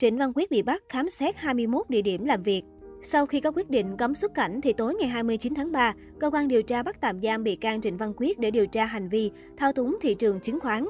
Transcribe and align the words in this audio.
Trịnh 0.00 0.18
Văn 0.18 0.32
Quyết 0.34 0.50
bị 0.50 0.62
bắt 0.62 0.82
khám 0.88 1.10
xét 1.10 1.36
21 1.36 1.90
địa 1.90 2.02
điểm 2.02 2.24
làm 2.24 2.42
việc. 2.42 2.62
Sau 3.02 3.26
khi 3.26 3.40
có 3.40 3.50
quyết 3.50 3.70
định 3.70 3.96
cấm 3.96 4.14
xuất 4.14 4.34
cảnh 4.34 4.60
thì 4.60 4.72
tối 4.72 4.94
ngày 4.94 5.08
29 5.08 5.54
tháng 5.54 5.72
3, 5.72 5.94
cơ 6.20 6.30
quan 6.30 6.48
điều 6.48 6.62
tra 6.62 6.82
bắt 6.82 7.00
tạm 7.00 7.22
giam 7.22 7.44
bị 7.44 7.56
can 7.56 7.80
Trịnh 7.80 7.96
Văn 7.96 8.12
Quyết 8.16 8.38
để 8.38 8.50
điều 8.50 8.66
tra 8.66 8.84
hành 8.84 9.08
vi 9.08 9.30
thao 9.56 9.72
túng 9.72 9.98
thị 10.00 10.14
trường 10.14 10.40
chứng 10.40 10.60
khoán. 10.60 10.86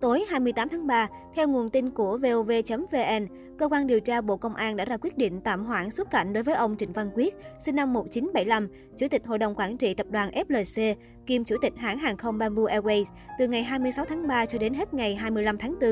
Tối 0.00 0.24
28 0.28 0.68
tháng 0.68 0.86
3, 0.86 1.08
theo 1.34 1.48
nguồn 1.48 1.70
tin 1.70 1.90
của 1.90 2.18
VOV.vn, 2.18 3.26
cơ 3.58 3.68
quan 3.68 3.86
điều 3.86 4.00
tra 4.00 4.20
Bộ 4.20 4.36
Công 4.36 4.54
an 4.54 4.76
đã 4.76 4.84
ra 4.84 4.96
quyết 4.96 5.18
định 5.18 5.40
tạm 5.40 5.64
hoãn 5.64 5.90
xuất 5.90 6.10
cảnh 6.10 6.32
đối 6.32 6.42
với 6.42 6.54
ông 6.54 6.76
Trịnh 6.76 6.92
Văn 6.92 7.10
Quyết, 7.14 7.34
sinh 7.64 7.76
năm 7.76 7.92
1975, 7.92 8.68
Chủ 8.96 9.08
tịch 9.08 9.26
Hội 9.26 9.38
đồng 9.38 9.54
Quản 9.54 9.76
trị 9.76 9.94
Tập 9.94 10.06
đoàn 10.10 10.30
FLC, 10.30 10.94
kiêm 11.26 11.44
Chủ 11.44 11.56
tịch 11.62 11.72
hãng 11.76 11.98
hàng 11.98 12.16
không 12.16 12.38
Bamboo 12.38 12.62
Airways, 12.62 13.04
từ 13.38 13.48
ngày 13.48 13.62
26 13.62 14.04
tháng 14.04 14.26
3 14.26 14.46
cho 14.46 14.58
đến 14.58 14.74
hết 14.74 14.94
ngày 14.94 15.14
25 15.14 15.58
tháng 15.58 15.74
4. 15.80 15.90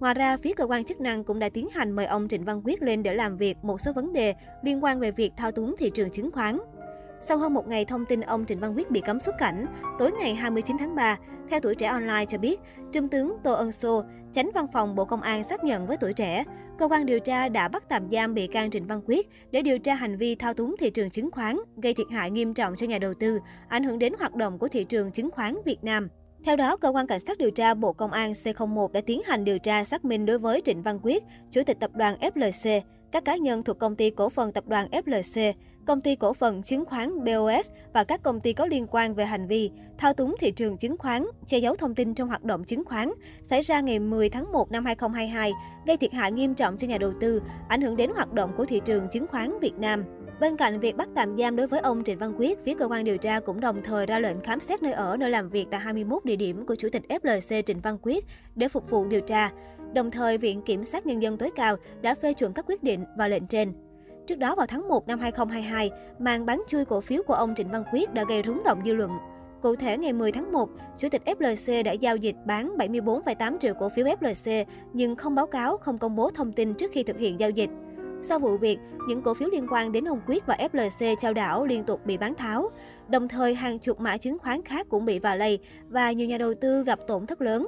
Ngoài 0.00 0.14
ra, 0.14 0.36
phía 0.36 0.52
cơ 0.52 0.66
quan 0.66 0.84
chức 0.84 1.00
năng 1.00 1.24
cũng 1.24 1.38
đã 1.38 1.48
tiến 1.48 1.68
hành 1.70 1.92
mời 1.92 2.06
ông 2.06 2.28
Trịnh 2.28 2.44
Văn 2.44 2.60
Quyết 2.64 2.82
lên 2.82 3.02
để 3.02 3.14
làm 3.14 3.36
việc 3.36 3.56
một 3.62 3.80
số 3.80 3.92
vấn 3.92 4.12
đề 4.12 4.34
liên 4.62 4.84
quan 4.84 5.00
về 5.00 5.10
việc 5.10 5.32
thao 5.36 5.52
túng 5.52 5.74
thị 5.78 5.90
trường 5.94 6.10
chứng 6.10 6.32
khoán. 6.32 6.58
Sau 7.20 7.38
hơn 7.38 7.54
một 7.54 7.68
ngày 7.68 7.84
thông 7.84 8.04
tin 8.06 8.20
ông 8.20 8.44
Trịnh 8.46 8.60
Văn 8.60 8.76
Quyết 8.76 8.90
bị 8.90 9.00
cấm 9.00 9.20
xuất 9.20 9.34
cảnh, 9.38 9.66
tối 9.98 10.12
ngày 10.12 10.34
29 10.34 10.76
tháng 10.78 10.94
3, 10.94 11.16
theo 11.50 11.60
tuổi 11.60 11.74
trẻ 11.74 11.86
online 11.86 12.24
cho 12.28 12.38
biết, 12.38 12.60
Trung 12.92 13.08
tướng 13.08 13.36
Tô 13.44 13.52
Ân 13.52 13.72
Sô, 13.72 14.02
tránh 14.32 14.50
văn 14.54 14.66
phòng 14.72 14.94
Bộ 14.94 15.04
Công 15.04 15.22
an 15.22 15.44
xác 15.44 15.64
nhận 15.64 15.86
với 15.86 15.96
tuổi 15.96 16.12
trẻ, 16.12 16.44
cơ 16.78 16.88
quan 16.88 17.06
điều 17.06 17.20
tra 17.20 17.48
đã 17.48 17.68
bắt 17.68 17.84
tạm 17.88 18.10
giam 18.10 18.34
bị 18.34 18.46
can 18.46 18.70
Trịnh 18.70 18.86
Văn 18.86 19.00
Quyết 19.06 19.28
để 19.50 19.62
điều 19.62 19.78
tra 19.78 19.94
hành 19.94 20.16
vi 20.16 20.34
thao 20.34 20.54
túng 20.54 20.74
thị 20.78 20.90
trường 20.90 21.10
chứng 21.10 21.30
khoán, 21.30 21.58
gây 21.82 21.94
thiệt 21.94 22.06
hại 22.10 22.30
nghiêm 22.30 22.54
trọng 22.54 22.76
cho 22.76 22.86
nhà 22.86 22.98
đầu 22.98 23.14
tư, 23.14 23.38
ảnh 23.68 23.84
hưởng 23.84 23.98
đến 23.98 24.12
hoạt 24.18 24.34
động 24.34 24.58
của 24.58 24.68
thị 24.68 24.84
trường 24.84 25.12
chứng 25.12 25.30
khoán 25.30 25.54
Việt 25.64 25.84
Nam. 25.84 26.08
Theo 26.46 26.56
đó, 26.56 26.76
cơ 26.76 26.88
quan 26.88 27.06
cảnh 27.06 27.20
sát 27.20 27.38
điều 27.38 27.50
tra 27.50 27.74
Bộ 27.74 27.92
Công 27.92 28.12
an 28.12 28.32
C01 28.32 28.92
đã 28.92 29.00
tiến 29.00 29.22
hành 29.26 29.44
điều 29.44 29.58
tra 29.58 29.84
xác 29.84 30.04
minh 30.04 30.26
đối 30.26 30.38
với 30.38 30.62
Trịnh 30.64 30.82
Văn 30.82 30.98
Quyết, 31.02 31.22
chủ 31.50 31.62
tịch 31.66 31.80
tập 31.80 31.90
đoàn 31.94 32.16
FLC, 32.20 32.80
các 33.12 33.24
cá 33.24 33.36
nhân 33.36 33.62
thuộc 33.62 33.78
công 33.78 33.96
ty 33.96 34.10
cổ 34.10 34.28
phần 34.28 34.52
tập 34.52 34.64
đoàn 34.66 34.88
FLC, 34.90 35.52
công 35.86 36.00
ty 36.00 36.16
cổ 36.16 36.32
phần 36.32 36.62
chứng 36.62 36.84
khoán 36.84 37.24
BOS 37.24 37.70
và 37.92 38.04
các 38.04 38.22
công 38.22 38.40
ty 38.40 38.52
có 38.52 38.66
liên 38.66 38.86
quan 38.90 39.14
về 39.14 39.24
hành 39.24 39.46
vi 39.46 39.70
thao 39.98 40.12
túng 40.12 40.34
thị 40.40 40.50
trường 40.50 40.76
chứng 40.76 40.96
khoán, 40.96 41.26
che 41.46 41.58
giấu 41.58 41.76
thông 41.76 41.94
tin 41.94 42.14
trong 42.14 42.28
hoạt 42.28 42.44
động 42.44 42.64
chứng 42.64 42.84
khoán 42.84 43.12
xảy 43.50 43.62
ra 43.62 43.80
ngày 43.80 43.98
10 43.98 44.28
tháng 44.28 44.52
1 44.52 44.70
năm 44.70 44.84
2022, 44.84 45.52
gây 45.86 45.96
thiệt 45.96 46.12
hại 46.12 46.32
nghiêm 46.32 46.54
trọng 46.54 46.76
cho 46.76 46.86
nhà 46.86 46.98
đầu 46.98 47.12
tư, 47.20 47.42
ảnh 47.68 47.80
hưởng 47.80 47.96
đến 47.96 48.10
hoạt 48.14 48.32
động 48.32 48.52
của 48.56 48.64
thị 48.64 48.80
trường 48.84 49.08
chứng 49.08 49.26
khoán 49.26 49.58
Việt 49.60 49.74
Nam. 49.74 50.04
Bên 50.40 50.56
cạnh 50.56 50.80
việc 50.80 50.96
bắt 50.96 51.08
tạm 51.14 51.36
giam 51.36 51.56
đối 51.56 51.66
với 51.66 51.80
ông 51.80 52.04
Trịnh 52.04 52.18
Văn 52.18 52.32
Quyết, 52.38 52.64
phía 52.64 52.74
cơ 52.74 52.86
quan 52.86 53.04
điều 53.04 53.16
tra 53.16 53.40
cũng 53.40 53.60
đồng 53.60 53.82
thời 53.82 54.06
ra 54.06 54.18
lệnh 54.18 54.40
khám 54.40 54.60
xét 54.60 54.82
nơi 54.82 54.92
ở, 54.92 55.16
nơi 55.16 55.30
làm 55.30 55.48
việc 55.48 55.66
tại 55.70 55.80
21 55.80 56.24
địa 56.24 56.36
điểm 56.36 56.66
của 56.66 56.74
Chủ 56.74 56.88
tịch 56.92 57.02
FLC 57.08 57.62
Trịnh 57.62 57.80
Văn 57.80 57.98
Quyết 58.02 58.24
để 58.54 58.68
phục 58.68 58.90
vụ 58.90 59.06
điều 59.06 59.20
tra. 59.20 59.50
Đồng 59.94 60.10
thời, 60.10 60.38
Viện 60.38 60.62
Kiểm 60.62 60.84
sát 60.84 61.06
Nhân 61.06 61.22
dân 61.22 61.36
tối 61.36 61.50
cao 61.56 61.76
đã 62.02 62.14
phê 62.14 62.32
chuẩn 62.32 62.52
các 62.52 62.64
quyết 62.68 62.82
định 62.82 63.04
và 63.16 63.28
lệnh 63.28 63.46
trên. 63.46 63.72
Trước 64.26 64.38
đó 64.38 64.54
vào 64.54 64.66
tháng 64.66 64.88
1 64.88 65.08
năm 65.08 65.18
2022, 65.18 65.90
màn 66.18 66.46
bán 66.46 66.62
chui 66.68 66.84
cổ 66.84 67.00
phiếu 67.00 67.22
của 67.22 67.34
ông 67.34 67.54
Trịnh 67.54 67.70
Văn 67.70 67.82
Quyết 67.92 68.14
đã 68.14 68.24
gây 68.28 68.42
rúng 68.46 68.62
động 68.64 68.82
dư 68.84 68.94
luận. 68.94 69.10
Cụ 69.62 69.76
thể, 69.76 69.98
ngày 69.98 70.12
10 70.12 70.32
tháng 70.32 70.52
1, 70.52 70.68
Chủ 70.98 71.08
tịch 71.08 71.22
FLC 71.24 71.82
đã 71.82 71.92
giao 71.92 72.16
dịch 72.16 72.36
bán 72.46 72.76
74,8 72.76 73.58
triệu 73.58 73.74
cổ 73.74 73.88
phiếu 73.88 74.06
FLC 74.06 74.64
nhưng 74.92 75.16
không 75.16 75.34
báo 75.34 75.46
cáo, 75.46 75.76
không 75.76 75.98
công 75.98 76.16
bố 76.16 76.30
thông 76.30 76.52
tin 76.52 76.74
trước 76.74 76.90
khi 76.92 77.02
thực 77.02 77.18
hiện 77.18 77.40
giao 77.40 77.50
dịch. 77.50 77.70
Sau 78.22 78.38
vụ 78.38 78.56
việc, 78.56 78.78
những 79.08 79.22
cổ 79.22 79.34
phiếu 79.34 79.48
liên 79.48 79.66
quan 79.70 79.92
đến 79.92 80.08
ông 80.08 80.20
Quyết 80.26 80.46
và 80.46 80.56
FLC 80.72 81.16
trao 81.20 81.34
đảo 81.34 81.66
liên 81.66 81.84
tục 81.84 82.06
bị 82.06 82.18
bán 82.18 82.34
tháo. 82.34 82.70
Đồng 83.08 83.28
thời, 83.28 83.54
hàng 83.54 83.78
chục 83.78 84.00
mã 84.00 84.16
chứng 84.16 84.38
khoán 84.38 84.62
khác 84.62 84.86
cũng 84.90 85.04
bị 85.04 85.18
vạ 85.18 85.34
lây 85.34 85.58
và 85.88 86.12
nhiều 86.12 86.28
nhà 86.28 86.38
đầu 86.38 86.54
tư 86.60 86.84
gặp 86.84 86.98
tổn 87.06 87.26
thất 87.26 87.40
lớn. 87.40 87.66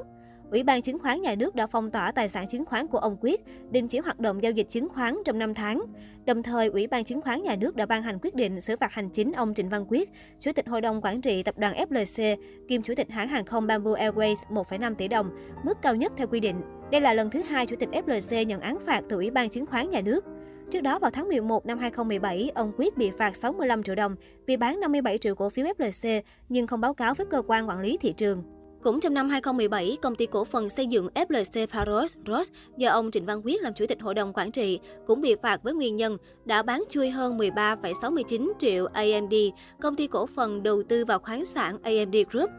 Ủy 0.50 0.62
ban 0.62 0.82
chứng 0.82 0.98
khoán 0.98 1.22
nhà 1.22 1.34
nước 1.34 1.54
đã 1.54 1.66
phong 1.66 1.90
tỏa 1.90 2.12
tài 2.12 2.28
sản 2.28 2.48
chứng 2.48 2.64
khoán 2.64 2.86
của 2.86 2.98
ông 2.98 3.16
Quyết, 3.20 3.40
đình 3.70 3.88
chỉ 3.88 3.98
hoạt 3.98 4.20
động 4.20 4.42
giao 4.42 4.52
dịch 4.52 4.68
chứng 4.68 4.88
khoán 4.88 5.16
trong 5.24 5.38
5 5.38 5.54
tháng. 5.54 5.82
Đồng 6.26 6.42
thời, 6.42 6.68
Ủy 6.68 6.86
ban 6.86 7.04
chứng 7.04 7.20
khoán 7.20 7.42
nhà 7.42 7.56
nước 7.56 7.76
đã 7.76 7.86
ban 7.86 8.02
hành 8.02 8.18
quyết 8.22 8.34
định 8.34 8.60
xử 8.60 8.76
phạt 8.76 8.92
hành 8.92 9.10
chính 9.10 9.32
ông 9.32 9.54
Trịnh 9.54 9.68
Văn 9.68 9.84
Quyết, 9.88 10.10
Chủ 10.40 10.52
tịch 10.52 10.68
Hội 10.68 10.80
đồng 10.80 11.00
Quản 11.02 11.20
trị 11.20 11.42
Tập 11.42 11.58
đoàn 11.58 11.74
FLC, 11.90 12.36
kiêm 12.68 12.82
Chủ 12.82 12.94
tịch 12.96 13.10
hãng 13.10 13.28
hàng 13.28 13.44
không 13.44 13.66
Bamboo 13.66 13.90
Airways 13.90 14.36
1,5 14.50 14.94
tỷ 14.94 15.08
đồng, 15.08 15.30
mức 15.64 15.82
cao 15.82 15.94
nhất 15.94 16.12
theo 16.16 16.26
quy 16.26 16.40
định. 16.40 16.60
Đây 16.92 17.00
là 17.00 17.14
lần 17.14 17.30
thứ 17.30 17.42
hai 17.42 17.66
Chủ 17.66 17.76
tịch 17.76 17.88
FLC 17.92 18.42
nhận 18.42 18.60
án 18.60 18.78
phạt 18.86 19.00
từ 19.08 19.16
Ủy 19.16 19.30
ban 19.30 19.48
chứng 19.48 19.66
khoán 19.66 19.90
nhà 19.90 20.00
nước. 20.00 20.24
Trước 20.70 20.80
đó 20.80 20.98
vào 20.98 21.10
tháng 21.10 21.28
11 21.28 21.66
năm 21.66 21.78
2017, 21.78 22.50
ông 22.54 22.72
Quyết 22.76 22.96
bị 22.96 23.10
phạt 23.18 23.36
65 23.36 23.82
triệu 23.82 23.94
đồng 23.94 24.16
vì 24.46 24.56
bán 24.56 24.80
57 24.80 25.18
triệu 25.18 25.34
cổ 25.34 25.50
phiếu 25.50 25.66
FLC 25.66 26.22
nhưng 26.48 26.66
không 26.66 26.80
báo 26.80 26.94
cáo 26.94 27.14
với 27.14 27.26
cơ 27.26 27.42
quan 27.46 27.68
quản 27.68 27.80
lý 27.80 27.98
thị 28.00 28.12
trường. 28.12 28.42
Cũng 28.82 29.00
trong 29.00 29.14
năm 29.14 29.28
2017, 29.28 29.96
công 30.02 30.14
ty 30.14 30.26
cổ 30.26 30.44
phần 30.44 30.70
xây 30.70 30.86
dựng 30.86 31.08
FLC 31.14 31.66
Paros 31.66 32.16
Ross 32.26 32.50
do 32.76 32.90
ông 32.90 33.10
Trịnh 33.10 33.26
Văn 33.26 33.40
Quyết 33.44 33.62
làm 33.62 33.74
chủ 33.74 33.86
tịch 33.86 34.00
hội 34.00 34.14
đồng 34.14 34.32
quản 34.32 34.50
trị 34.50 34.80
cũng 35.06 35.20
bị 35.20 35.34
phạt 35.42 35.62
với 35.62 35.74
nguyên 35.74 35.96
nhân 35.96 36.16
đã 36.44 36.62
bán 36.62 36.84
chui 36.90 37.10
hơn 37.10 37.38
13,69 37.38 38.52
triệu 38.58 38.86
AMD, 38.86 39.34
công 39.80 39.96
ty 39.96 40.06
cổ 40.06 40.26
phần 40.26 40.62
đầu 40.62 40.82
tư 40.82 41.04
vào 41.04 41.18
khoáng 41.18 41.44
sản 41.44 41.78
AMD 41.82 42.16
Group. 42.30 42.50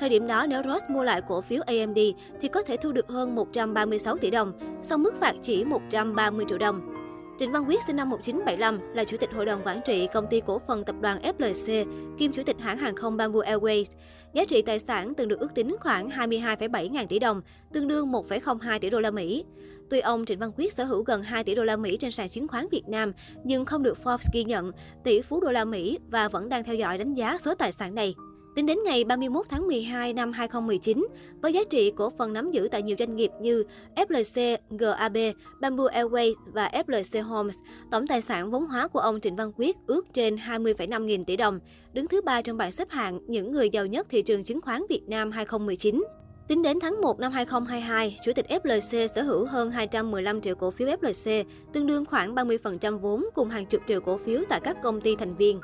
Thời 0.00 0.08
điểm 0.08 0.26
đó, 0.26 0.46
nếu 0.46 0.62
Ross 0.62 0.84
mua 0.88 1.04
lại 1.04 1.22
cổ 1.28 1.40
phiếu 1.40 1.62
AMD 1.66 1.98
thì 2.40 2.48
có 2.48 2.62
thể 2.62 2.76
thu 2.76 2.92
được 2.92 3.08
hơn 3.08 3.34
136 3.34 4.16
tỷ 4.16 4.30
đồng, 4.30 4.52
song 4.82 5.02
mức 5.02 5.14
phạt 5.20 5.34
chỉ 5.42 5.64
130 5.64 6.44
triệu 6.48 6.58
đồng. 6.58 6.97
Trịnh 7.38 7.52
Văn 7.52 7.64
Quyết 7.68 7.82
sinh 7.86 7.96
năm 7.96 8.10
1975 8.10 8.94
là 8.94 9.04
chủ 9.04 9.16
tịch 9.16 9.30
hội 9.32 9.46
đồng 9.46 9.60
quản 9.64 9.80
trị 9.84 10.08
công 10.14 10.26
ty 10.30 10.40
cổ 10.46 10.58
phần 10.58 10.84
tập 10.84 10.96
đoàn 11.00 11.22
FLC, 11.38 11.86
kiêm 12.18 12.32
chủ 12.32 12.42
tịch 12.42 12.56
hãng 12.60 12.78
hàng 12.78 12.96
không 12.96 13.16
Bamboo 13.16 13.40
Airways. 13.40 13.84
Giá 14.32 14.44
trị 14.44 14.62
tài 14.62 14.80
sản 14.80 15.14
từng 15.14 15.28
được 15.28 15.40
ước 15.40 15.54
tính 15.54 15.76
khoảng 15.80 16.08
22,7 16.08 16.90
ngàn 16.92 17.08
tỷ 17.08 17.18
đồng, 17.18 17.42
tương 17.72 17.88
đương 17.88 18.12
1,02 18.12 18.78
tỷ 18.78 18.90
đô 18.90 19.00
la 19.00 19.10
Mỹ. 19.10 19.44
Tuy 19.90 20.00
ông 20.00 20.24
Trịnh 20.24 20.38
Văn 20.38 20.50
Quyết 20.56 20.72
sở 20.72 20.84
hữu 20.84 21.02
gần 21.02 21.22
2 21.22 21.44
tỷ 21.44 21.54
đô 21.54 21.64
la 21.64 21.76
Mỹ 21.76 21.96
trên 21.96 22.10
sàn 22.10 22.28
chứng 22.28 22.48
khoán 22.48 22.66
Việt 22.70 22.88
Nam, 22.88 23.12
nhưng 23.44 23.64
không 23.64 23.82
được 23.82 23.98
Forbes 24.04 24.28
ghi 24.32 24.44
nhận 24.44 24.72
tỷ 25.04 25.20
phú 25.20 25.40
đô 25.40 25.52
la 25.52 25.64
Mỹ 25.64 25.98
và 26.10 26.28
vẫn 26.28 26.48
đang 26.48 26.64
theo 26.64 26.74
dõi 26.74 26.98
đánh 26.98 27.14
giá 27.14 27.38
số 27.38 27.54
tài 27.54 27.72
sản 27.72 27.94
này. 27.94 28.14
Tính 28.58 28.66
đến 28.66 28.78
ngày 28.84 29.04
31 29.04 29.46
tháng 29.48 29.66
12 29.66 30.12
năm 30.12 30.32
2019, 30.32 31.06
với 31.42 31.52
giá 31.52 31.60
trị 31.70 31.92
cổ 31.96 32.10
phần 32.10 32.32
nắm 32.32 32.50
giữ 32.50 32.68
tại 32.70 32.82
nhiều 32.82 32.96
doanh 32.98 33.16
nghiệp 33.16 33.30
như 33.40 33.64
FLC, 33.94 34.56
GAB, 34.70 35.16
Bamboo 35.60 35.84
Airways 35.84 36.34
và 36.46 36.70
FLC 36.86 37.22
Homes, 37.22 37.56
tổng 37.90 38.06
tài 38.06 38.22
sản 38.22 38.50
vốn 38.50 38.66
hóa 38.66 38.88
của 38.88 39.00
ông 39.00 39.20
Trịnh 39.20 39.36
Văn 39.36 39.52
Quyết 39.56 39.76
ước 39.86 40.06
trên 40.12 40.36
20,5 40.36 41.04
nghìn 41.04 41.24
tỷ 41.24 41.36
đồng, 41.36 41.60
đứng 41.92 42.08
thứ 42.08 42.20
ba 42.20 42.42
trong 42.42 42.56
bảng 42.56 42.72
xếp 42.72 42.90
hạng 42.90 43.20
những 43.26 43.52
người 43.52 43.70
giàu 43.70 43.86
nhất 43.86 44.06
thị 44.10 44.22
trường 44.22 44.44
chứng 44.44 44.60
khoán 44.60 44.82
Việt 44.88 45.02
Nam 45.06 45.30
2019. 45.30 46.04
Tính 46.48 46.62
đến 46.62 46.80
tháng 46.80 47.00
1 47.00 47.20
năm 47.20 47.32
2022, 47.32 48.18
Chủ 48.24 48.32
tịch 48.32 48.46
FLC 48.48 49.06
sở 49.06 49.22
hữu 49.22 49.46
hơn 49.46 49.70
215 49.70 50.40
triệu 50.40 50.54
cổ 50.54 50.70
phiếu 50.70 50.88
FLC, 50.88 51.44
tương 51.72 51.86
đương 51.86 52.04
khoảng 52.04 52.34
30% 52.34 52.98
vốn 52.98 53.24
cùng 53.34 53.48
hàng 53.48 53.66
chục 53.66 53.82
triệu 53.86 54.00
cổ 54.00 54.18
phiếu 54.18 54.40
tại 54.48 54.60
các 54.60 54.76
công 54.82 55.00
ty 55.00 55.16
thành 55.16 55.36
viên. 55.36 55.60